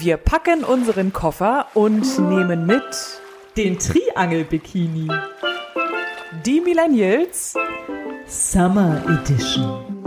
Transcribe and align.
Wir 0.00 0.16
packen 0.16 0.62
unseren 0.62 1.12
Koffer 1.12 1.66
und 1.74 2.18
nehmen 2.20 2.66
mit 2.66 3.20
den 3.56 3.80
Triangel-Bikini. 3.80 5.08
Die 6.46 6.60
Millennials 6.60 7.54
Summer 8.24 9.02
Edition. 9.08 9.98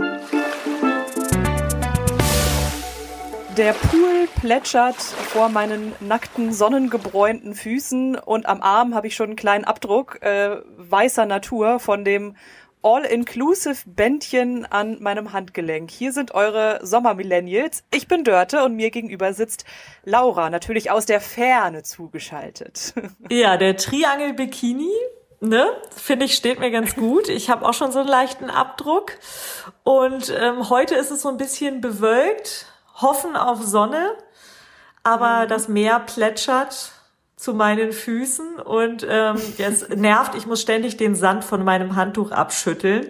Der 3.58 3.74
Pool 3.74 4.28
plätschert 4.40 4.96
vor 4.96 5.50
meinen 5.50 5.92
nackten, 6.00 6.54
sonnengebräunten 6.54 7.54
Füßen 7.54 8.16
und 8.16 8.46
am 8.46 8.62
Arm 8.62 8.94
habe 8.94 9.08
ich 9.08 9.14
schon 9.14 9.26
einen 9.26 9.36
kleinen 9.36 9.64
Abdruck 9.64 10.22
äh, 10.22 10.56
weißer 10.78 11.26
Natur 11.26 11.78
von 11.80 12.02
dem 12.02 12.34
All-Inclusive-Bändchen 12.82 14.66
an 14.66 15.00
meinem 15.00 15.32
Handgelenk. 15.32 15.90
Hier 15.90 16.12
sind 16.12 16.34
eure 16.34 16.80
Sommermillennials. 16.82 17.84
Ich 17.92 18.08
bin 18.08 18.24
Dörte 18.24 18.64
und 18.64 18.74
mir 18.74 18.90
gegenüber 18.90 19.32
sitzt 19.32 19.64
Laura, 20.04 20.50
natürlich 20.50 20.90
aus 20.90 21.06
der 21.06 21.20
Ferne 21.20 21.82
zugeschaltet. 21.82 22.94
Ja, 23.28 23.56
der 23.56 23.76
Triangel-Bikini, 23.76 24.90
ne, 25.40 25.66
finde 25.96 26.26
ich, 26.26 26.34
steht 26.34 26.58
mir 26.58 26.70
ganz 26.70 26.96
gut. 26.96 27.28
Ich 27.28 27.50
habe 27.50 27.66
auch 27.66 27.72
schon 27.72 27.92
so 27.92 28.00
einen 28.00 28.08
leichten 28.08 28.50
Abdruck. 28.50 29.12
Und 29.84 30.32
ähm, 30.38 30.68
heute 30.68 30.94
ist 30.94 31.10
es 31.10 31.22
so 31.22 31.28
ein 31.28 31.36
bisschen 31.36 31.80
bewölkt, 31.80 32.66
hoffen 33.00 33.36
auf 33.36 33.62
Sonne, 33.62 34.12
aber 35.02 35.44
mhm. 35.44 35.48
das 35.48 35.68
Meer 35.68 36.00
plätschert 36.00 36.92
zu 37.42 37.54
meinen 37.54 37.92
Füßen 37.92 38.60
und 38.60 39.04
ähm, 39.08 39.36
es 39.58 39.88
nervt, 39.88 40.36
ich 40.36 40.46
muss 40.46 40.62
ständig 40.62 40.96
den 40.96 41.16
Sand 41.16 41.44
von 41.44 41.64
meinem 41.64 41.96
Handtuch 41.96 42.30
abschütteln. 42.30 43.08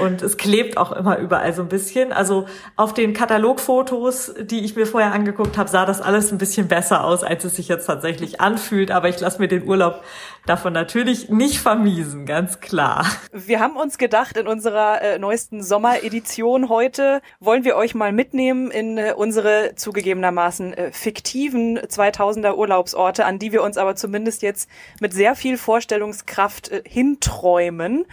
Und 0.00 0.22
es 0.22 0.36
klebt 0.36 0.76
auch 0.76 0.92
immer 0.92 1.18
überall 1.18 1.52
so 1.52 1.62
ein 1.62 1.68
bisschen. 1.68 2.12
Also 2.12 2.46
auf 2.76 2.94
den 2.94 3.12
Katalogfotos, 3.12 4.34
die 4.40 4.64
ich 4.64 4.76
mir 4.76 4.86
vorher 4.86 5.12
angeguckt 5.12 5.58
habe, 5.58 5.68
sah 5.68 5.86
das 5.86 6.00
alles 6.00 6.32
ein 6.32 6.38
bisschen 6.38 6.68
besser 6.68 7.04
aus, 7.04 7.24
als 7.24 7.44
es 7.44 7.56
sich 7.56 7.68
jetzt 7.68 7.86
tatsächlich 7.86 8.40
anfühlt. 8.40 8.90
Aber 8.90 9.08
ich 9.08 9.20
lasse 9.20 9.40
mir 9.40 9.48
den 9.48 9.66
Urlaub 9.66 10.02
davon 10.46 10.72
natürlich 10.72 11.28
nicht 11.28 11.58
vermiesen, 11.58 12.26
ganz 12.26 12.60
klar. 12.60 13.06
Wir 13.32 13.60
haben 13.60 13.76
uns 13.76 13.98
gedacht, 13.98 14.36
in 14.36 14.48
unserer 14.48 15.00
äh, 15.00 15.18
neuesten 15.18 15.62
Sommeredition 15.62 16.68
heute 16.68 17.22
wollen 17.38 17.64
wir 17.64 17.76
euch 17.76 17.94
mal 17.94 18.12
mitnehmen 18.12 18.70
in 18.70 18.98
äh, 18.98 19.14
unsere 19.16 19.74
zugegebenermaßen 19.76 20.72
äh, 20.72 20.92
fiktiven 20.92 21.78
2000er 21.78 22.56
Urlaubsorte, 22.56 23.24
an 23.24 23.38
die 23.38 23.52
wir 23.52 23.62
uns 23.62 23.78
aber 23.78 23.94
zumindest 23.94 24.42
jetzt 24.42 24.68
mit 25.00 25.12
sehr 25.12 25.36
viel 25.36 25.56
Vorstellungskraft 25.56 26.70
äh, 26.70 26.82
hinträumen. 26.86 28.06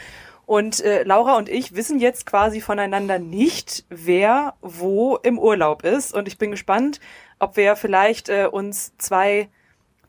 Und 0.49 0.83
äh, 0.83 1.03
Laura 1.03 1.37
und 1.37 1.47
ich 1.47 1.75
wissen 1.75 1.99
jetzt 1.99 2.25
quasi 2.25 2.59
voneinander 2.59 3.19
nicht, 3.19 3.85
wer 3.89 4.55
wo 4.61 5.15
im 5.17 5.37
Urlaub 5.37 5.83
ist. 5.83 6.11
Und 6.11 6.27
ich 6.27 6.39
bin 6.39 6.49
gespannt, 6.49 6.99
ob 7.37 7.55
wir 7.55 7.75
vielleicht 7.75 8.29
äh, 8.29 8.47
uns 8.51 8.97
zwei 8.97 9.49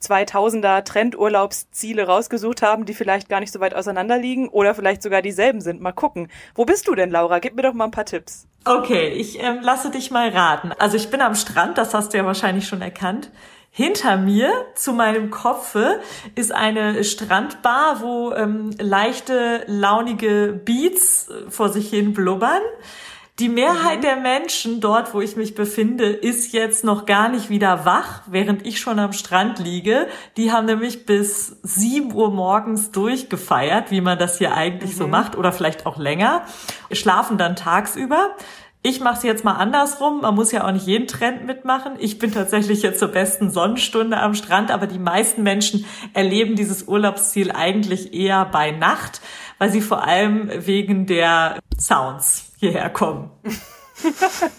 2000er 0.03 0.83
Trendurlaubsziele 0.83 2.07
rausgesucht 2.07 2.63
haben, 2.63 2.87
die 2.87 2.95
vielleicht 2.95 3.29
gar 3.29 3.41
nicht 3.41 3.53
so 3.53 3.61
weit 3.61 3.75
auseinander 3.75 4.17
liegen 4.17 4.49
oder 4.49 4.75
vielleicht 4.75 5.03
sogar 5.03 5.21
dieselben 5.21 5.61
sind. 5.61 5.83
Mal 5.83 5.93
gucken. 5.93 6.29
Wo 6.55 6.65
bist 6.65 6.89
du 6.89 6.95
denn, 6.95 7.11
Laura? 7.11 7.39
Gib 7.39 7.55
mir 7.55 7.61
doch 7.61 7.75
mal 7.75 7.85
ein 7.85 7.91
paar 7.91 8.07
Tipps. 8.07 8.49
Okay, 8.65 9.09
ich 9.09 9.43
ähm, 9.43 9.59
lasse 9.61 9.91
dich 9.91 10.11
mal 10.11 10.31
raten. 10.31 10.73
Also 10.79 10.97
ich 10.97 11.11
bin 11.11 11.21
am 11.21 11.35
Strand, 11.35 11.77
das 11.77 11.93
hast 11.93 12.15
du 12.15 12.17
ja 12.17 12.25
wahrscheinlich 12.25 12.67
schon 12.67 12.81
erkannt. 12.81 13.31
Hinter 13.73 14.17
mir, 14.17 14.51
zu 14.75 14.93
meinem 14.93 15.31
Kopfe, 15.31 16.01
ist 16.35 16.53
eine 16.53 17.05
Strandbar, 17.05 18.03
wo 18.03 18.33
ähm, 18.33 18.71
leichte, 18.79 19.63
launige 19.69 20.61
Beats 20.65 21.29
äh, 21.29 21.51
vor 21.51 21.69
sich 21.69 21.89
hin 21.89 22.13
blubbern. 22.13 22.63
Die 23.39 23.49
Mehrheit 23.49 23.99
mhm. 23.99 24.03
der 24.03 24.17
Menschen 24.17 24.81
dort, 24.83 25.15
wo 25.15 25.21
ich 25.23 25.35
mich 25.35 25.55
befinde, 25.55 26.07
ist 26.11 26.53
jetzt 26.53 26.85
noch 26.85 27.07
gar 27.07 27.31
nicht 27.31 27.49
wieder 27.49 27.87
wach, 27.87 28.23
während 28.27 28.67
ich 28.67 28.81
schon 28.81 28.99
am 28.99 29.15
Strand 29.15 29.59
liege. 29.61 30.09
Die 30.37 30.53
haben 30.53 30.67
nämlich 30.67 31.07
bis 31.07 31.57
sieben 31.63 32.13
Uhr 32.13 32.31
morgens 32.31 32.91
durchgefeiert, 32.91 33.91
wie 33.91 34.03
man 34.03 34.19
das 34.19 34.37
hier 34.37 34.55
eigentlich 34.55 34.93
mhm. 34.93 34.99
so 34.99 35.07
macht, 35.09 35.39
oder 35.39 35.53
vielleicht 35.53 35.87
auch 35.87 35.97
länger, 35.97 36.45
schlafen 36.93 37.39
dann 37.39 37.57
tagsüber. 37.57 38.37
Ich 38.83 39.01
mache 39.01 39.19
es 39.19 39.23
jetzt 39.25 39.45
mal 39.45 39.57
andersrum. 39.57 40.23
Man 40.23 40.35
muss 40.35 40.53
ja 40.53 40.67
auch 40.67 40.73
nicht 40.73 40.87
jeden 40.87 41.07
Trend 41.07 41.45
mitmachen. 41.45 41.93
Ich 41.99 42.19
bin 42.19 42.33
tatsächlich 42.33 42.81
jetzt 42.83 42.99
zur 42.99 43.09
besten 43.09 43.51
Sonnenstunde 43.51 44.17
am 44.17 44.35
Strand, 44.35 44.71
aber 44.71 44.87
die 44.87 44.99
meisten 44.99 45.43
Menschen 45.43 45.85
erleben 46.15 46.57
dieses 46.57 46.89
Urlaubsziel 46.89 47.51
eigentlich 47.51 48.15
eher 48.15 48.47
bei 48.47 48.71
Nacht, 48.71 49.21
weil 49.59 49.71
sie 49.71 49.83
vor 49.83 50.05
allem 50.05 50.51
wegen 50.67 51.05
der 51.05 51.59
Sounds 51.79 52.53
hierher 52.59 52.89
kommen. 52.89 53.31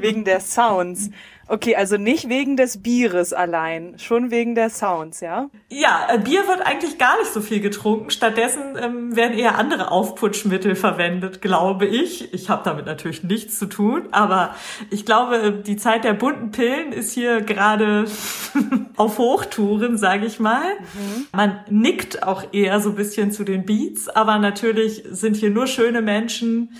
wegen 0.00 0.24
der 0.24 0.40
Sounds. 0.40 1.10
Okay, 1.48 1.76
also 1.76 1.98
nicht 1.98 2.30
wegen 2.30 2.56
des 2.56 2.82
Bieres 2.82 3.32
allein, 3.34 3.98
schon 3.98 4.30
wegen 4.30 4.54
der 4.54 4.70
Sounds, 4.70 5.20
ja? 5.20 5.50
Ja, 5.68 6.08
äh, 6.10 6.18
Bier 6.18 6.46
wird 6.46 6.62
eigentlich 6.64 6.96
gar 6.96 7.18
nicht 7.18 7.30
so 7.30 7.42
viel 7.42 7.60
getrunken. 7.60 8.10
Stattdessen 8.10 8.62
ähm, 8.80 9.16
werden 9.16 9.36
eher 9.36 9.58
andere 9.58 9.90
Aufputschmittel 9.90 10.76
verwendet, 10.76 11.42
glaube 11.42 11.84
ich. 11.84 12.32
Ich 12.32 12.48
habe 12.48 12.62
damit 12.64 12.86
natürlich 12.86 13.24
nichts 13.24 13.58
zu 13.58 13.66
tun, 13.66 14.08
aber 14.12 14.54
ich 14.90 15.04
glaube, 15.04 15.52
die 15.52 15.76
Zeit 15.76 16.04
der 16.04 16.14
bunten 16.14 16.52
Pillen 16.52 16.92
ist 16.92 17.12
hier 17.12 17.42
gerade 17.42 18.06
auf 18.96 19.18
Hochtouren, 19.18 19.98
sage 19.98 20.24
ich 20.24 20.40
mal. 20.40 20.62
Mhm. 20.94 21.26
Man 21.32 21.60
nickt 21.68 22.22
auch 22.22 22.44
eher 22.52 22.80
so 22.80 22.90
ein 22.90 22.96
bisschen 22.96 23.32
zu 23.32 23.44
den 23.44 23.66
Beats, 23.66 24.08
aber 24.08 24.38
natürlich 24.38 25.02
sind 25.10 25.36
hier 25.36 25.50
nur 25.50 25.66
schöne 25.66 26.02
Menschen. 26.02 26.70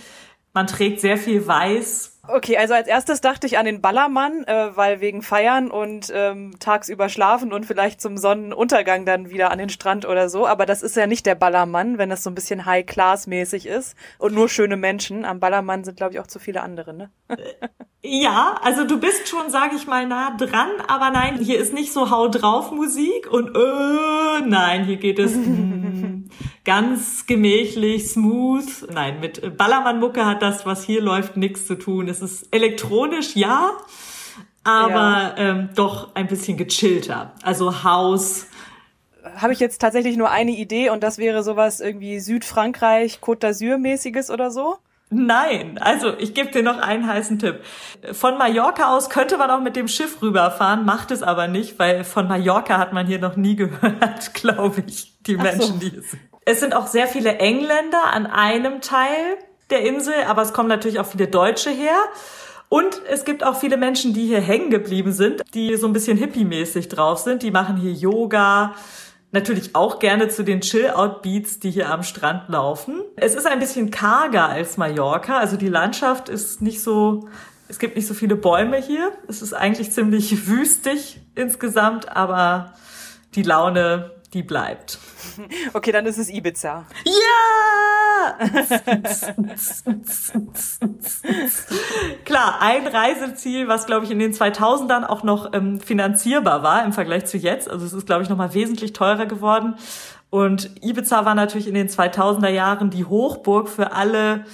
Man 0.53 0.67
trägt 0.67 1.01
sehr 1.01 1.17
viel 1.17 1.47
Weiß, 1.47 2.13
Okay, 2.29 2.57
also 2.57 2.75
als 2.75 2.87
erstes 2.87 3.21
dachte 3.21 3.49
ich 3.49 3.59
an 3.59 3.65
den 3.65 3.81
Ballermann, 3.81 4.45
äh, 4.45 4.77
weil 4.77 5.01
wegen 5.01 5.23
Feiern 5.23 5.73
und 5.73 6.13
ähm, 6.15 6.55
tagsüber 6.61 7.09
schlafen 7.09 7.53
und 7.53 7.67
vielleicht 7.67 8.01
zum 8.01 8.17
Sonnenuntergang 8.17 9.05
dann 9.05 9.31
wieder 9.31 9.51
an 9.51 9.59
den 9.59 9.71
Strand 9.71 10.07
oder 10.07 10.29
so. 10.29 10.47
Aber 10.47 10.65
das 10.65 10.85
ist 10.85 10.95
ja 10.95 11.09
nicht 11.09 11.27
der 11.27 11.35
Ballermann, 11.35 11.99
wenn 11.99 12.11
das 12.11 12.23
so 12.23 12.31
ein 12.31 12.37
bisschen 12.37 12.65
High-Class-mäßig 12.65 13.67
ist 13.67 13.97
und 14.19 14.35
nur 14.35 14.49
schöne 14.49 14.77
Menschen. 14.77 15.25
Am 15.25 15.41
Ballermann 15.41 15.83
sind, 15.83 15.97
glaube 15.97 16.15
ich, 16.15 16.21
auch 16.21 16.29
zu 16.29 16.39
viele 16.39 16.61
andere, 16.61 16.95
ne? 16.95 17.11
Ja, 18.05 18.57
also 18.63 18.85
du 18.85 18.99
bist 18.99 19.29
schon, 19.29 19.51
sage 19.51 19.77
ich 19.77 19.87
mal, 19.87 20.07
nah 20.09 20.37
dran, 20.37 20.71
aber 20.89 21.11
nein, 21.11 21.39
hier 21.39 21.61
ist 21.61 21.73
nicht 21.73 21.93
so 21.93 22.11
Hau 22.11 22.27
drauf 22.27 22.73
Musik 22.73 23.31
und 23.31 23.55
äh, 23.57 24.41
nein, 24.45 24.85
hier 24.85 24.97
geht 24.97 25.21
es 25.21 25.37
mm, 25.37 26.25
ganz 26.65 27.27
gemächlich, 27.27 28.09
smooth. 28.09 28.89
Nein, 28.93 29.21
mit 29.21 29.57
Ballermann-Mucke 29.57 30.27
hat 30.27 30.43
das, 30.43 30.67
was 30.67 30.83
hier 30.83 31.01
läuft, 31.01 31.37
nichts 31.37 31.65
zu 31.65 31.77
tun. 31.77 32.09
Es 32.09 32.23
ist 32.23 32.53
elektronisch, 32.53 33.37
ja, 33.37 33.71
aber 34.65 34.91
ja. 34.91 35.35
Ähm, 35.37 35.69
doch 35.77 36.17
ein 36.17 36.27
bisschen 36.27 36.57
gechillter. 36.57 37.33
Also 37.43 37.85
Haus. 37.85 38.49
Habe 39.37 39.53
ich 39.53 39.61
jetzt 39.61 39.81
tatsächlich 39.81 40.17
nur 40.17 40.31
eine 40.31 40.51
Idee 40.51 40.91
und 40.91 41.05
das 41.05 41.19
wäre 41.19 41.45
sowas 41.45 41.79
irgendwie 41.79 42.19
Südfrankreich, 42.19 43.21
Côte 43.23 43.47
d'Azur 43.47 43.79
mäßiges 43.79 44.29
oder 44.31 44.51
so? 44.51 44.79
Nein, 45.13 45.79
also 45.79 46.15
ich 46.19 46.35
gebe 46.35 46.51
dir 46.51 46.63
noch 46.63 46.79
einen 46.79 47.07
heißen 47.07 47.39
Tipp. 47.39 47.61
Von 48.13 48.39
Mallorca 48.39 48.97
aus 48.97 49.11
könnte 49.11 49.37
man 49.37 49.51
auch 49.51 49.61
mit 49.61 49.77
dem 49.77 49.89
Schiff 49.89 50.23
rüberfahren, 50.23 50.85
macht 50.85 51.11
es 51.11 51.23
aber 51.23 51.49
nicht, 51.49 51.79
weil 51.79 52.05
von 52.05 52.29
Mallorca 52.29 52.79
hat 52.79 52.93
man 52.93 53.07
hier 53.07 53.19
noch 53.19 53.37
nie 53.37 53.57
gehört, 53.57 54.35
glaube 54.35 54.85
ich, 54.87 55.13
die 55.27 55.37
Menschen, 55.37 55.81
so. 55.81 55.89
die 55.89 55.97
es 55.97 56.11
sind. 56.11 56.23
Es 56.45 56.61
sind 56.61 56.75
auch 56.75 56.87
sehr 56.87 57.07
viele 57.07 57.37
Engländer 57.39 58.13
an 58.13 58.27
einem 58.27 58.81
Teil 58.81 59.39
der 59.71 59.83
Insel, 59.83 60.15
aber 60.27 60.43
es 60.43 60.53
kommen 60.53 60.69
natürlich 60.69 60.99
auch 60.99 61.07
viele 61.07 61.29
Deutsche 61.29 61.71
her. 61.71 61.97
Und 62.69 63.03
es 63.09 63.27
gibt 63.27 63.45
auch 63.45 63.57
viele 63.57 63.77
Menschen, 63.77 64.15
die 64.15 64.27
hier 64.27 64.41
hängen 64.41 64.71
geblieben 64.71 65.13
sind, 65.13 65.43
die 65.53 65.77
so 65.77 65.87
ein 65.87 65.93
bisschen 65.93 66.17
hippie-mäßig 66.17 66.89
drauf 66.89 67.19
sind. 67.19 67.43
Die 67.43 67.51
machen 67.51 67.77
hier 67.77 67.93
Yoga, 67.93 68.75
natürlich 69.33 69.75
auch 69.75 69.99
gerne 69.99 70.29
zu 70.29 70.45
den 70.45 70.61
Chill-Out-Beats, 70.61 71.59
die 71.59 71.71
hier 71.71 71.91
am 71.91 72.03
Strand 72.03 72.49
laufen. 72.49 73.03
Es 73.17 73.35
ist 73.35 73.47
ein 73.47 73.59
bisschen 73.59 73.91
karger 73.91 74.49
als 74.49 74.77
Mallorca, 74.77 75.39
also 75.39 75.57
die 75.57 75.69
Landschaft 75.69 76.29
ist 76.29 76.63
nicht 76.63 76.83
so, 76.83 77.29
es 77.69 77.79
gibt 77.79 77.97
nicht 77.97 78.07
so 78.07 78.15
viele 78.15 78.37
Bäume 78.37 78.77
hier. 78.77 79.13
Es 79.29 79.43
ist 79.43 79.55
eigentlich 79.55 79.91
ziemlich 79.91 80.47
wüstig 80.47 81.21
insgesamt, 81.35 82.15
aber 82.15 82.75
die 83.35 83.43
Laune, 83.43 84.13
die 84.33 84.43
bleibt. 84.43 84.99
Okay, 85.73 85.93
dann 85.93 86.05
ist 86.05 86.19
es 86.19 86.29
Ibiza. 86.29 86.85
Ja! 87.05 88.02
Klar, 92.25 92.57
ein 92.61 92.87
Reiseziel, 92.87 93.69
was 93.69 93.87
glaube 93.87 94.05
ich 94.05 94.11
in 94.11 94.19
den 94.19 94.33
2000ern 94.33 95.05
auch 95.05 95.23
noch 95.23 95.53
ähm, 95.53 95.81
finanzierbar 95.81 96.63
war 96.63 96.85
im 96.85 96.93
Vergleich 96.93 97.27
zu 97.27 97.39
jetzt. 97.39 97.71
Also 97.71 97.87
es 97.87 97.93
ist 97.93 98.07
glaube 98.07 98.23
ich 98.23 98.29
noch 98.29 98.37
mal 98.37 98.55
wesentlich 98.55 98.93
teurer 98.93 99.27
geworden. 99.27 99.75
Und 100.31 100.71
Ibiza 100.83 101.25
war 101.27 101.35
natürlich 101.35 101.69
in 101.69 101.75
den 101.75 101.89
2000er 101.89 102.49
Jahren 102.49 102.91
die 102.91 103.05
Hochburg 103.05 103.69
für 103.69 103.93
alle 103.93 104.45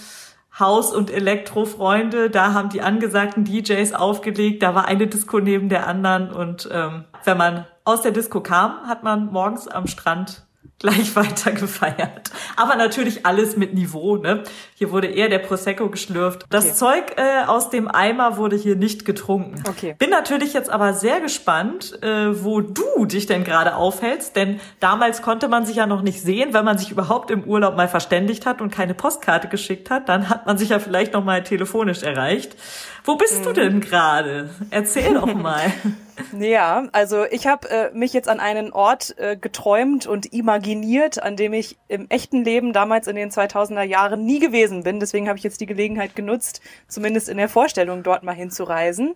Haus- 0.58 0.92
und 0.92 1.10
Elektrofreunde. 1.10 2.30
Da 2.30 2.52
haben 2.52 2.68
die 2.68 2.82
angesagten 2.82 3.44
DJs 3.44 3.94
aufgelegt. 3.94 4.62
Da 4.62 4.74
war 4.74 4.86
eine 4.86 5.06
Disco 5.06 5.38
neben 5.38 5.68
der 5.68 5.86
anderen. 5.86 6.32
Und 6.32 6.68
ähm, 6.72 7.04
wenn 7.24 7.38
man 7.38 7.66
aus 7.84 8.02
der 8.02 8.10
Disco 8.10 8.40
kam, 8.40 8.88
hat 8.88 9.04
man 9.04 9.26
morgens 9.26 9.68
am 9.68 9.86
Strand 9.86 10.47
gleich 10.78 11.14
weiter 11.16 11.52
gefeiert. 11.52 12.30
Aber 12.56 12.76
natürlich 12.76 13.26
alles 13.26 13.56
mit 13.56 13.74
Niveau, 13.74 14.16
ne? 14.16 14.42
Hier 14.74 14.90
wurde 14.90 15.08
eher 15.08 15.28
der 15.28 15.38
Prosecco 15.38 15.88
geschlürft. 15.88 16.44
Das 16.50 16.64
okay. 16.64 16.74
Zeug 16.74 17.04
äh, 17.16 17.44
aus 17.46 17.70
dem 17.70 17.88
Eimer 17.88 18.36
wurde 18.36 18.56
hier 18.56 18.76
nicht 18.76 19.04
getrunken. 19.04 19.62
Okay. 19.68 19.96
Bin 19.98 20.10
natürlich 20.10 20.52
jetzt 20.52 20.70
aber 20.70 20.94
sehr 20.94 21.20
gespannt, 21.20 22.00
äh, 22.02 22.42
wo 22.44 22.60
du 22.60 23.06
dich 23.06 23.26
denn 23.26 23.44
gerade 23.44 23.74
aufhältst, 23.76 24.36
denn 24.36 24.60
damals 24.80 25.22
konnte 25.22 25.48
man 25.48 25.66
sich 25.66 25.76
ja 25.76 25.86
noch 25.86 26.02
nicht 26.02 26.22
sehen, 26.22 26.54
wenn 26.54 26.64
man 26.64 26.78
sich 26.78 26.90
überhaupt 26.90 27.30
im 27.30 27.44
Urlaub 27.44 27.76
mal 27.76 27.88
verständigt 27.88 28.46
hat 28.46 28.60
und 28.60 28.70
keine 28.70 28.94
Postkarte 28.94 29.48
geschickt 29.48 29.90
hat, 29.90 30.08
dann 30.08 30.28
hat 30.28 30.46
man 30.46 30.58
sich 30.58 30.70
ja 30.70 30.78
vielleicht 30.78 31.12
noch 31.12 31.24
mal 31.24 31.42
telefonisch 31.42 32.02
erreicht. 32.02 32.56
Wo 33.04 33.16
bist 33.16 33.40
mhm. 33.40 33.44
du 33.44 33.52
denn 33.52 33.80
gerade? 33.80 34.50
Erzähl 34.70 35.14
doch 35.14 35.32
mal. 35.32 35.72
Ja, 36.38 36.88
also 36.92 37.24
ich 37.24 37.46
habe 37.46 37.68
äh, 37.70 37.90
mich 37.92 38.12
jetzt 38.12 38.28
an 38.28 38.40
einen 38.40 38.72
Ort 38.72 39.16
äh, 39.18 39.36
geträumt 39.36 40.06
und 40.06 40.32
imaginiert, 40.32 41.22
an 41.22 41.36
dem 41.36 41.52
ich 41.52 41.78
im 41.88 42.08
echten 42.08 42.44
Leben 42.44 42.72
damals 42.72 43.06
in 43.06 43.16
den 43.16 43.30
2000er 43.30 43.82
Jahren 43.82 44.24
nie 44.24 44.38
gewesen 44.38 44.82
bin. 44.82 45.00
Deswegen 45.00 45.28
habe 45.28 45.38
ich 45.38 45.44
jetzt 45.44 45.60
die 45.60 45.66
Gelegenheit 45.66 46.16
genutzt, 46.16 46.60
zumindest 46.86 47.28
in 47.28 47.36
der 47.36 47.48
Vorstellung 47.48 48.02
dort 48.02 48.22
mal 48.22 48.34
hinzureisen. 48.34 49.14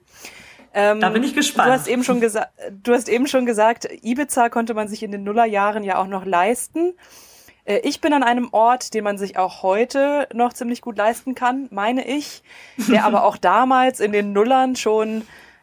Ähm, 0.74 1.00
da 1.00 1.10
bin 1.10 1.22
ich 1.22 1.34
gespannt. 1.34 1.68
Du 1.68 1.72
hast 1.72 1.88
eben 1.88 2.04
schon 2.04 2.20
gesagt, 2.20 2.50
du 2.82 2.92
hast 2.94 3.08
eben 3.08 3.26
schon 3.26 3.46
gesagt, 3.46 3.88
Ibiza 4.02 4.48
konnte 4.48 4.74
man 4.74 4.88
sich 4.88 5.02
in 5.02 5.12
den 5.12 5.22
Nullerjahren 5.22 5.84
ja 5.84 5.98
auch 5.98 6.06
noch 6.06 6.24
leisten. 6.24 6.94
Äh, 7.64 7.80
ich 7.84 8.00
bin 8.00 8.12
an 8.12 8.22
einem 8.22 8.48
Ort, 8.52 8.94
den 8.94 9.04
man 9.04 9.18
sich 9.18 9.36
auch 9.36 9.62
heute 9.62 10.28
noch 10.32 10.52
ziemlich 10.52 10.80
gut 10.80 10.96
leisten 10.96 11.34
kann, 11.34 11.68
meine 11.70 12.06
ich, 12.06 12.42
der 12.88 13.04
aber 13.04 13.24
auch 13.26 13.36
damals 13.36 14.00
in 14.00 14.12
den 14.12 14.32
Nullern 14.32 14.76
schon 14.76 15.22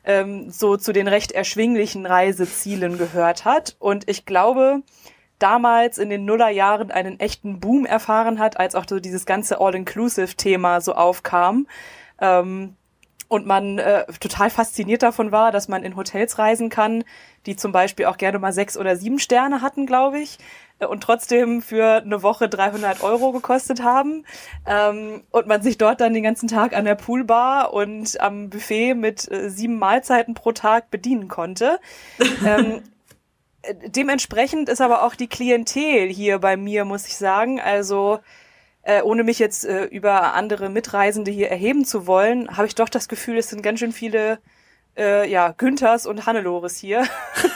ähm, 0.10 0.50
so 0.50 0.76
zu 0.76 0.92
den 0.92 1.08
recht 1.08 1.32
erschwinglichen 1.32 2.08
Reisezielen 2.08 2.98
gehört 2.98 3.46
hat. 3.46 3.76
Und 3.78 4.10
ich 4.10 4.26
glaube, 4.26 4.82
damals 5.38 6.00
in 6.00 6.10
den 6.10 6.26
Nullerjahren 6.26 6.90
einen 6.90 7.20
echten 7.20 7.60
Boom 7.60 7.86
erfahren 7.86 8.40
hat, 8.40 8.60
als 8.60 8.74
auch 8.74 8.86
so 8.90 9.00
dieses 9.00 9.28
ganze 9.28 9.62
All-Inclusive-Thema 9.62 10.82
so 10.82 10.96
aufkam. 10.96 11.68
Ähm, 12.20 12.76
und 13.28 13.46
man 13.46 13.78
äh, 13.78 14.06
total 14.20 14.50
fasziniert 14.50 15.04
davon 15.04 15.32
war, 15.32 15.52
dass 15.52 15.68
man 15.68 15.84
in 15.84 15.96
Hotels 15.96 16.40
reisen 16.40 16.70
kann, 16.70 17.04
die 17.46 17.56
zum 17.56 17.72
Beispiel 17.72 18.08
auch 18.08 18.18
gerne 18.18 18.40
mal 18.40 18.52
sechs 18.52 18.76
oder 18.76 18.96
sieben 18.96 19.20
Sterne 19.20 19.62
hatten, 19.62 19.86
glaube 19.86 20.20
ich, 20.20 20.40
und 20.88 21.02
trotzdem 21.02 21.62
für 21.62 22.02
eine 22.02 22.24
Woche 22.24 22.50
300 22.50 23.04
Euro 23.04 23.31
gekostet 23.31 23.84
haben 23.84 24.26
ähm, 24.66 25.24
und 25.31 25.48
man 25.48 25.62
sich 25.62 25.78
dort 25.78 26.02
dann 26.02 26.14
den 26.14 26.24
ganzen 26.24 26.48
Tag 26.48 26.76
an 26.76 26.86
der 26.86 26.96
Poolbar 26.96 27.74
und 27.74 28.20
am 28.22 28.50
Buffet 28.50 28.94
mit 28.94 29.30
äh, 29.31 29.50
sieben 29.50 29.78
Mahlzeiten 29.78 30.34
pro 30.34 30.52
Tag 30.52 30.90
bedienen 30.92 31.28
konnte. 31.28 31.80
ähm, 32.46 32.81
äh, 33.62 33.74
dementsprechend 33.90 34.70
ist 34.70 34.81
aber 34.81 35.04
auch 35.04 35.16
die 35.16 35.28
Klientel 35.28 36.08
hier 36.08 36.40
bei 36.40 36.58
mir, 36.58 36.86
muss 36.86 37.08
ich 37.08 37.18
sagen. 37.18 37.60
Also 37.60 38.20
äh, 38.84 39.02
ohne 39.02 39.24
mich 39.24 39.40
jetzt 39.40 39.66
äh, 39.66 39.86
über 39.86 40.34
andere 40.34 40.70
Mitreisende 40.70 41.32
hier 41.32 41.50
erheben 41.50 41.86
zu 41.86 42.08
wollen, 42.08 42.56
habe 42.56 42.68
ich 42.68 42.75
doch 42.75 42.90
das 42.90 43.08
Gefühl, 43.08 43.38
es 43.38 43.50
sind 43.50 43.62
ganz 43.62 43.80
schön 43.80 43.92
viele 43.92 44.40
äh, 44.98 45.30
ja, 45.30 45.54
Günthers 45.58 46.06
und 46.06 46.25
Hannelores 46.25 46.78
hier, 46.78 47.04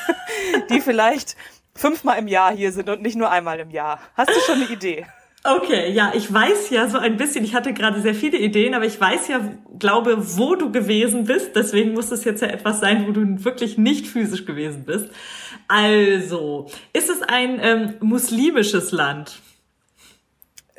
die 0.69 0.81
vielleicht 0.81 1.35
fünfmal 1.75 2.19
im 2.19 2.27
Jahr 2.27 2.55
hier 2.55 2.71
sind 2.71 2.89
und 2.89 3.01
nicht 3.01 3.15
nur 3.15 3.29
einmal 3.29 3.59
im 3.59 3.71
Jahr. 3.71 3.99
Hast 4.15 4.29
du 4.29 4.39
schon 4.39 4.61
eine 4.61 4.71
Idee? 4.71 5.05
Okay, 5.45 5.91
ja, 5.91 6.13
ich 6.15 6.31
weiß 6.31 6.69
ja 6.69 6.87
so 6.87 6.97
ein 6.97 7.17
bisschen, 7.17 7.43
ich 7.43 7.53
hatte 7.53 7.73
gerade 7.73 8.01
sehr 8.01 8.15
viele 8.15 8.37
Ideen, 8.37 8.73
aber 8.75 8.85
ich 8.85 8.99
weiß 8.99 9.27
ja, 9.27 9.41
glaube, 9.77 10.15
wo 10.37 10.55
du 10.55 10.71
gewesen 10.71 11.25
bist. 11.25 11.53
Deswegen 11.53 11.93
muss 11.93 12.11
es 12.11 12.23
jetzt 12.23 12.41
ja 12.41 12.47
etwas 12.47 12.79
sein, 12.79 13.05
wo 13.07 13.11
du 13.11 13.43
wirklich 13.43 13.77
nicht 13.77 14.07
physisch 14.07 14.45
gewesen 14.45 14.85
bist. 14.85 15.09
Also, 15.67 16.69
ist 16.93 17.09
es 17.09 17.21
ein 17.23 17.59
ähm, 17.61 17.95
muslimisches 17.99 18.93
Land? 18.93 19.41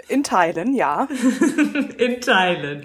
In 0.09 0.23
Teilen, 0.23 0.75
ja. 0.75 1.09
In 1.99 2.21
Teilen. 2.21 2.85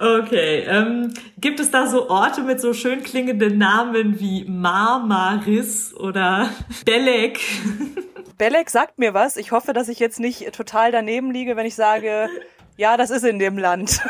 Okay. 0.00 0.64
Ähm, 0.66 1.12
gibt 1.38 1.60
es 1.60 1.70
da 1.70 1.86
so 1.86 2.08
Orte 2.08 2.42
mit 2.42 2.60
so 2.60 2.72
schön 2.72 3.02
klingenden 3.02 3.58
Namen 3.58 4.18
wie 4.20 4.44
Marmaris 4.48 5.94
oder 5.94 6.50
Belek? 6.84 7.40
Belek 8.38 8.70
sagt 8.70 8.98
mir 8.98 9.14
was. 9.14 9.36
Ich 9.36 9.52
hoffe, 9.52 9.72
dass 9.72 9.88
ich 9.88 9.98
jetzt 9.98 10.18
nicht 10.18 10.52
total 10.52 10.90
daneben 10.90 11.30
liege, 11.30 11.56
wenn 11.56 11.66
ich 11.66 11.74
sage, 11.74 12.28
ja, 12.76 12.96
das 12.96 13.10
ist 13.10 13.24
in 13.24 13.38
dem 13.38 13.58
Land. 13.58 14.00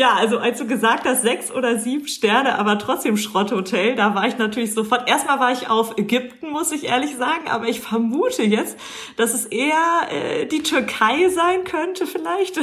Ja, 0.00 0.14
also 0.14 0.38
als 0.38 0.58
du 0.58 0.66
gesagt 0.66 1.04
hast, 1.04 1.20
sechs 1.20 1.52
oder 1.52 1.78
sieben 1.78 2.08
Sterne, 2.08 2.58
aber 2.58 2.78
trotzdem 2.78 3.18
Schrotthotel, 3.18 3.96
da 3.96 4.14
war 4.14 4.26
ich 4.26 4.38
natürlich 4.38 4.72
sofort. 4.72 5.06
Erstmal 5.06 5.38
war 5.40 5.52
ich 5.52 5.68
auf 5.68 5.98
Ägypten, 5.98 6.48
muss 6.48 6.72
ich 6.72 6.84
ehrlich 6.84 7.16
sagen, 7.16 7.48
aber 7.50 7.66
ich 7.66 7.82
vermute 7.82 8.42
jetzt, 8.42 8.78
dass 9.18 9.34
es 9.34 9.44
eher 9.44 9.74
äh, 10.10 10.46
die 10.46 10.62
Türkei 10.62 11.28
sein 11.28 11.64
könnte, 11.64 12.06
vielleicht. 12.06 12.56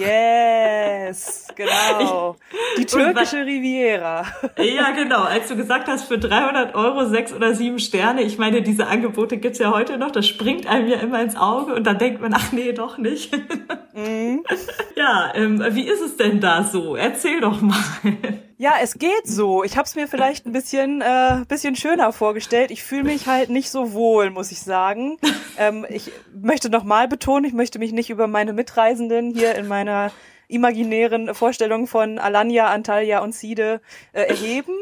yes, 0.00 1.46
genau. 1.54 2.34
Ich, 2.74 2.86
die 2.86 2.86
türkische 2.86 3.36
weil, 3.36 3.44
Riviera. 3.44 4.26
ja, 4.58 4.90
genau. 4.90 5.22
Als 5.22 5.46
du 5.46 5.54
gesagt 5.54 5.86
hast, 5.86 6.08
für 6.08 6.18
300 6.18 6.74
Euro 6.74 7.06
sechs 7.06 7.32
oder 7.32 7.54
sieben 7.54 7.78
Sterne, 7.78 8.22
ich 8.22 8.36
meine, 8.36 8.62
diese 8.62 8.88
Angebote 8.88 9.36
gibt's 9.36 9.60
ja 9.60 9.70
heute 9.72 9.96
noch, 9.96 10.10
das 10.10 10.26
springt 10.26 10.66
einem 10.66 10.88
ja 10.88 10.98
immer 10.98 11.22
ins 11.22 11.36
Auge 11.36 11.72
und 11.72 11.86
dann 11.86 11.98
denkt 11.98 12.20
man, 12.20 12.34
ach 12.34 12.50
nee, 12.50 12.72
doch 12.72 12.98
nicht. 12.98 13.32
mhm. 13.94 14.42
Ja, 14.96 15.32
ähm, 15.34 15.64
wie 15.70 15.88
ist 15.88 16.02
es 16.02 16.16
denn 16.16 16.40
da 16.40 16.62
so? 16.62 16.79
Erzähl 16.96 17.40
doch 17.40 17.60
mal. 17.60 17.76
Ja, 18.58 18.74
es 18.82 18.98
geht 18.98 19.26
so. 19.26 19.64
Ich 19.64 19.78
habe 19.78 19.86
es 19.86 19.94
mir 19.94 20.06
vielleicht 20.06 20.44
ein 20.44 20.52
bisschen, 20.52 21.00
äh, 21.00 21.44
bisschen 21.48 21.76
schöner 21.76 22.12
vorgestellt. 22.12 22.70
Ich 22.70 22.82
fühle 22.82 23.04
mich 23.04 23.26
halt 23.26 23.48
nicht 23.48 23.70
so 23.70 23.94
wohl, 23.94 24.30
muss 24.30 24.52
ich 24.52 24.60
sagen. 24.60 25.16
Ähm, 25.58 25.86
ich 25.90 26.10
möchte 26.32 26.70
nochmal 26.70 27.06
betonen, 27.06 27.44
ich 27.44 27.52
möchte 27.52 27.78
mich 27.78 27.92
nicht 27.92 28.08
über 28.08 28.26
meine 28.26 28.54
Mitreisenden 28.54 29.30
hier 29.34 29.54
in 29.56 29.68
meiner 29.68 30.10
imaginären 30.48 31.34
Vorstellung 31.34 31.86
von 31.86 32.18
Alanya, 32.18 32.68
Antalya 32.68 33.20
und 33.20 33.34
Side 33.34 33.80
äh, 34.12 34.22
erheben. 34.22 34.74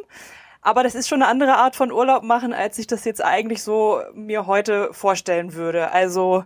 Aber 0.61 0.83
das 0.83 0.95
ist 0.95 1.09
schon 1.09 1.23
eine 1.23 1.31
andere 1.31 1.57
Art 1.57 1.77
von 1.77 1.93
Urlaub 1.93 2.23
machen, 2.23 2.53
als 2.53 2.79
ich 2.79 2.87
das 2.87 3.05
jetzt 3.05 3.25
eigentlich 3.25 3.63
so 3.63 4.01
mir 4.15 4.47
heute 4.47 4.91
vorstellen 4.93 5.55
würde. 5.55 5.93
Also 5.93 6.45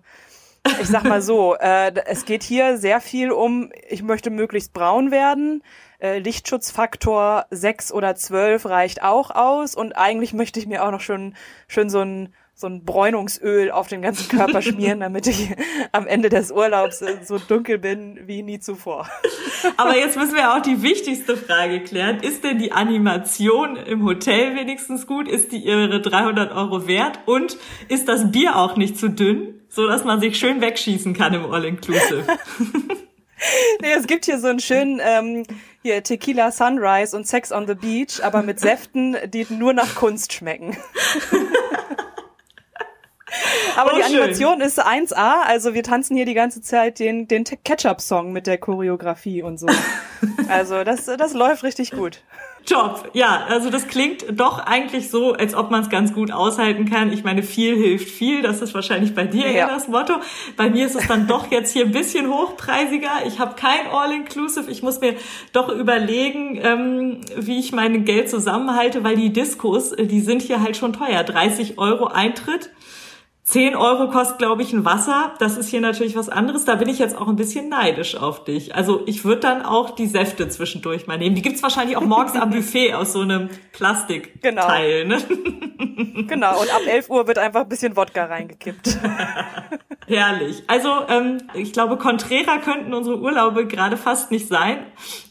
ich 0.80 0.88
sag 0.88 1.04
mal 1.04 1.22
so, 1.22 1.54
äh, 1.56 1.92
es 2.06 2.24
geht 2.24 2.42
hier 2.42 2.78
sehr 2.78 3.00
viel 3.00 3.30
um, 3.30 3.70
ich 3.88 4.02
möchte 4.02 4.30
möglichst 4.30 4.72
braun 4.72 5.10
werden. 5.10 5.62
Äh, 5.98 6.18
Lichtschutzfaktor 6.18 7.46
6 7.50 7.92
oder 7.92 8.14
12 8.14 8.66
reicht 8.66 9.02
auch 9.02 9.30
aus 9.30 9.74
und 9.74 9.92
eigentlich 9.92 10.32
möchte 10.32 10.60
ich 10.60 10.66
mir 10.66 10.84
auch 10.84 10.90
noch 10.90 11.00
schon 11.00 11.34
schön 11.68 11.90
so 11.90 12.00
ein 12.00 12.34
so 12.54 12.66
ein 12.66 12.84
Bräunungsöl 12.84 13.70
auf 13.70 13.88
den 13.88 14.02
ganzen 14.02 14.28
Körper 14.28 14.62
schmieren, 14.62 15.00
damit 15.00 15.26
ich 15.26 15.50
am 15.93 16.06
Ende 16.06 16.28
des 16.28 16.52
Urlaubs 16.52 17.02
so 17.25 17.38
dunkel 17.38 17.78
bin 17.78 18.20
wie 18.26 18.43
nie 18.43 18.60
zuvor. 18.60 19.08
Aber 19.76 19.96
jetzt 19.96 20.16
müssen 20.16 20.34
wir 20.34 20.54
auch 20.54 20.62
die 20.62 20.82
wichtigste 20.82 21.37
Frage 21.37 21.81
klären. 21.81 22.20
Ist 22.20 22.44
denn 22.44 22.58
die 22.58 22.72
Animation 22.72 23.76
im 23.76 24.05
Hotel 24.05 24.55
wenigstens 24.55 25.06
gut? 25.06 25.29
Ist 25.29 25.53
die 25.53 25.65
ihre 25.65 26.00
300 26.00 26.53
Euro 26.53 26.86
wert? 26.86 27.20
Und 27.26 27.56
ist 27.88 28.08
das 28.08 28.31
Bier 28.31 28.56
auch 28.56 28.76
nicht 28.76 28.98
zu 28.98 29.08
dünn? 29.08 29.58
so 29.74 29.88
dass 29.88 30.05
man 30.05 30.20
sich 30.20 30.38
schön 30.38 30.60
wegschießen 30.60 31.15
kann 31.15 31.32
im 31.32 31.50
All-Inclusive. 31.50 32.24
nee, 33.81 33.93
es 33.96 34.06
gibt 34.06 34.26
hier 34.26 34.38
so 34.38 34.48
einen 34.48 34.60
schönen 34.60 35.00
ähm, 35.03 35.44
hier 35.82 36.03
Tequila 36.03 36.53
Sunrise 36.53 37.17
und 37.17 37.26
Sex 37.26 37.50
on 37.53 37.67
the 37.67 37.74
Beach, 37.74 38.22
aber 38.22 38.43
mit 38.43 38.60
Säften, 38.60 39.17
die 39.32 39.46
nur 39.48 39.72
nach 39.72 39.94
Kunst 39.94 40.32
schmecken. 40.34 40.76
Aber 43.77 43.93
oh, 43.93 43.96
die 43.96 44.03
Animation 44.03 44.58
schön. 44.58 44.67
ist 44.67 44.84
1A, 44.84 45.43
also 45.46 45.74
wir 45.74 45.82
tanzen 45.82 46.17
hier 46.17 46.27
die 46.27 46.34
ganze 46.34 46.60
Zeit 46.60 46.98
den, 46.98 47.29
den 47.29 47.44
Ketchup-Song 47.44 48.32
mit 48.32 48.46
der 48.46 48.58
Choreografie 48.58 49.43
und 49.43 49.58
so. 49.58 49.67
Also 50.48 50.84
das, 50.84 51.06
das 51.06 51.34
läuft 51.34 51.65
richtig 51.65 51.91
gut. 51.91 52.20
Top. 52.67 53.10
Ja, 53.12 53.46
also 53.48 53.70
das 53.70 53.89
klingt 53.89 54.24
doch 54.39 54.60
eigentlich 54.60 55.10
so, 55.10 55.32
als 55.32 55.55
ob 55.55 55.70
man 55.70 55.82
es 55.82 55.91
ganz 55.91 56.15
gut 56.15 56.31
aushalten 56.31 56.89
kann. 56.89 57.12
Ich 57.12 57.24
meine, 57.24 57.43
viel 57.43 57.77
hilft 57.77 58.08
viel. 58.08 58.43
Das 58.43 58.62
ist 58.62 58.72
wahrscheinlich 58.74 59.15
bei 59.15 59.24
dir 59.24 59.46
ja. 59.46 59.53
eher 59.53 59.67
das 59.69 59.89
Motto. 59.89 60.15
Bei 60.56 60.70
mir 60.70 60.86
ist 60.86 60.94
es 60.94 61.08
dann 61.08 61.27
doch 61.27 61.51
jetzt 61.51 61.72
hier 61.72 61.84
ein 61.84 61.91
bisschen 61.91 62.32
hochpreisiger. 62.32 63.27
Ich 63.27 63.41
habe 63.41 63.56
kein 63.56 63.89
All-Inclusive. 63.91 64.70
Ich 64.70 64.82
muss 64.82 65.01
mir 65.01 65.15
doch 65.53 65.69
überlegen, 65.70 66.58
ähm, 66.62 67.20
wie 67.36 67.58
ich 67.58 67.72
mein 67.72 68.05
Geld 68.05 68.31
zusammenhalte, 68.31 69.03
weil 69.03 69.17
die 69.17 69.32
Diskos, 69.32 69.93
äh, 69.93 70.06
die 70.06 70.20
sind 70.20 70.43
hier 70.43 70.60
halt 70.62 70.77
schon 70.77 70.93
teuer. 70.93 71.24
30 71.24 71.79
Euro 71.79 72.06
Eintritt. 72.06 72.70
10 73.44 73.75
Euro 73.75 74.08
kostet, 74.08 74.39
glaube 74.39 74.63
ich, 74.63 74.72
ein 74.72 74.84
Wasser. 74.84 75.34
Das 75.41 75.56
ist 75.56 75.69
hier 75.69 75.81
natürlich 75.81 76.15
was 76.15 76.29
anderes. 76.29 76.65
Da 76.65 76.77
bin 76.77 76.89
ich 76.89 77.01
jetzt 77.01 77.19
auch 77.19 77.27
ein 77.27 77.34
bisschen 77.34 77.69
neidisch 77.69 78.15
auf 78.15 78.44
dich. 78.44 78.77
Also 78.77 79.03
ich 79.06 79.25
würde 79.25 79.41
dann 79.41 79.65
auch 79.65 79.91
die 79.91 80.06
Säfte 80.06 80.49
zwischendurch 80.49 81.08
mal 81.08 81.19
nehmen. 81.19 81.34
Die 81.34 81.43
gibt's 81.43 81.63
wahrscheinlich 81.63 81.96
auch 81.96 82.03
morgens 82.03 82.37
am 82.37 82.51
Buffet 82.55 82.94
aus 82.94 83.13
so 83.13 83.20
einem 83.20 83.49
Plastikteil. 83.72 85.05
Genau. 85.05 85.17
Ne? 85.17 86.25
genau, 86.29 86.61
und 86.61 86.72
ab 86.72 86.82
11 86.87 87.11
Uhr 87.11 87.27
wird 87.27 87.39
einfach 87.39 87.63
ein 87.63 87.69
bisschen 87.69 87.96
Wodka 87.96 88.27
reingekippt. 88.27 88.99
Herrlich. 90.06 90.63
Also 90.69 90.89
ähm, 91.08 91.39
ich 91.55 91.72
glaube, 91.72 91.96
konträrer 91.96 92.58
könnten 92.58 92.94
unsere 92.94 93.19
Urlaube 93.19 93.67
gerade 93.67 93.96
fast 93.96 94.31
nicht 94.31 94.46
sein. 94.46 94.79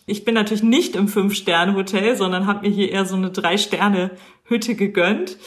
Ich 0.05 0.25
bin 0.25 0.33
natürlich 0.33 0.63
nicht 0.63 0.97
im 0.97 1.07
Fünf-Sterne-Hotel, 1.07 2.17
sondern 2.17 2.45
habe 2.45 2.67
mir 2.67 2.73
hier 2.73 2.91
eher 2.91 3.05
so 3.05 3.15
eine 3.15 3.31
Drei-Sterne- 3.31 4.11
Hütte 4.51 4.75
gegönnt. 4.75 5.37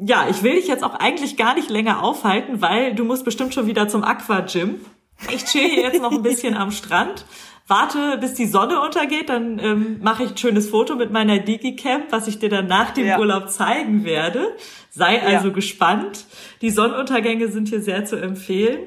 Ja, 0.00 0.26
ich 0.30 0.42
will 0.42 0.54
dich 0.54 0.68
jetzt 0.68 0.82
auch 0.82 0.94
eigentlich 0.94 1.36
gar 1.36 1.54
nicht 1.54 1.68
länger 1.68 2.02
aufhalten, 2.02 2.62
weil 2.62 2.94
du 2.94 3.04
musst 3.04 3.26
bestimmt 3.26 3.52
schon 3.52 3.66
wieder 3.66 3.88
zum 3.88 4.02
Aqua-Gym. 4.02 4.80
Ich 5.34 5.44
chill 5.44 5.68
hier 5.68 5.82
jetzt 5.82 6.00
noch 6.00 6.12
ein 6.12 6.22
bisschen 6.22 6.56
am 6.56 6.70
Strand, 6.70 7.26
warte, 7.66 8.18
bis 8.18 8.34
die 8.34 8.46
Sonne 8.46 8.80
untergeht, 8.80 9.28
dann 9.28 9.58
ähm, 9.58 10.00
mache 10.02 10.24
ich 10.24 10.30
ein 10.30 10.36
schönes 10.36 10.70
Foto 10.70 10.94
mit 10.94 11.10
meiner 11.10 11.38
Digicam, 11.38 12.02
was 12.10 12.28
ich 12.28 12.38
dir 12.38 12.48
dann 12.48 12.66
nach 12.66 12.90
dem 12.90 13.06
ja. 13.06 13.18
Urlaub 13.18 13.50
zeigen 13.50 14.04
werde. 14.04 14.56
Sei 14.90 15.22
also 15.22 15.48
ja. 15.48 15.54
gespannt. 15.54 16.24
Die 16.62 16.70
Sonnenuntergänge 16.70 17.48
sind 17.48 17.68
hier 17.68 17.82
sehr 17.82 18.04
zu 18.04 18.16
empfehlen. 18.16 18.78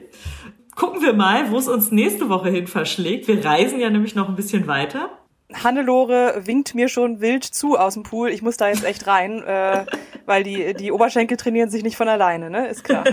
Gucken 0.76 1.02
wir 1.02 1.14
mal, 1.14 1.52
wo 1.52 1.58
es 1.58 1.68
uns 1.68 1.92
nächste 1.92 2.30
Woche 2.30 2.50
hin 2.50 2.68
verschlägt. 2.68 3.28
Wir 3.28 3.44
reisen 3.44 3.80
ja 3.80 3.90
nämlich 3.90 4.16
noch 4.16 4.30
ein 4.30 4.36
bisschen 4.36 4.68
weiter. 4.68 5.10
Hannelore 5.54 6.42
winkt 6.46 6.76
mir 6.76 6.90
schon 6.90 7.22
wild 7.22 7.44
zu 7.44 7.78
aus 7.78 7.96
dem 7.96 8.04
Pool. 8.04 8.30
Ich 8.30 8.42
muss 8.42 8.58
da 8.58 8.70
jetzt 8.70 8.84
echt 8.84 9.08
rein, 9.08 9.42
äh, 9.44 9.86
weil 10.26 10.44
die, 10.44 10.74
die 10.76 10.92
Oberschenkel 10.92 11.38
trainieren 11.38 11.70
sich 11.70 11.84
nicht 11.84 11.98
von 11.98 12.08
alleine, 12.08 12.50
ne? 12.50 12.68
Ist 12.68 12.84
klar. 12.84 13.04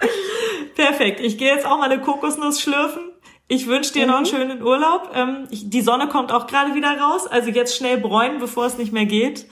Perfekt. 0.74 1.20
Ich 1.20 1.38
gehe 1.38 1.54
jetzt 1.54 1.66
auch 1.66 1.78
mal 1.78 1.90
eine 1.90 2.00
Kokosnuss 2.00 2.60
schlürfen. 2.60 3.10
Ich 3.48 3.66
wünsche 3.66 3.92
dir 3.92 4.02
mhm. 4.02 4.08
noch 4.08 4.16
einen 4.16 4.26
mhm. 4.26 4.30
schönen 4.30 4.62
Urlaub. 4.62 5.10
Ähm, 5.14 5.48
ich, 5.50 5.68
die 5.70 5.80
Sonne 5.80 6.08
kommt 6.08 6.30
auch 6.30 6.46
gerade 6.46 6.74
wieder 6.74 6.98
raus. 6.98 7.26
Also 7.26 7.50
jetzt 7.50 7.76
schnell 7.76 7.98
bräunen, 7.98 8.38
bevor 8.38 8.66
es 8.66 8.78
nicht 8.78 8.92
mehr 8.92 9.06
geht. 9.06 9.46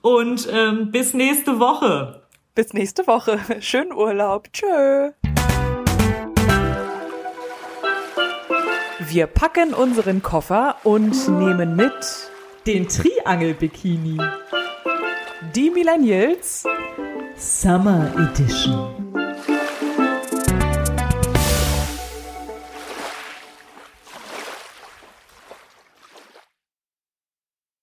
Und 0.00 0.48
ähm, 0.50 0.90
bis 0.90 1.12
nächste 1.12 1.58
Woche. 1.58 2.22
Bis 2.54 2.72
nächste 2.72 3.06
Woche. 3.06 3.40
Schönen 3.60 3.92
Urlaub. 3.92 4.52
Tschö. 4.52 5.10
Wir 9.08 9.26
packen 9.26 9.74
unseren 9.74 10.22
Koffer 10.22 10.76
und 10.84 11.28
nehmen 11.28 11.74
mit 11.74 11.92
den 12.66 12.86
Triangel-Bikini. 12.88 14.18
Die 15.54 15.70
Millennials 15.70 16.64
Summer 17.36 18.12
Edition. 18.16 19.01